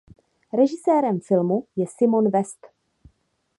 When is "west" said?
2.29-2.59